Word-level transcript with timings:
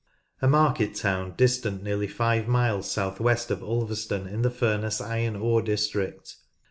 A 0.41 0.47
market 0.47 0.95
town 0.95 1.35
distant 1.37 1.83
nearly 1.83 2.07
five 2.07 2.47
miles 2.47 2.89
south 2.89 3.19
west 3.19 3.51
of 3.51 3.61
Ulverston, 3.61 4.25
in 4.25 4.41
the 4.41 4.49
Furness 4.49 4.99
iron 4.99 5.35
ore 5.35 5.61
district. 5.61 6.37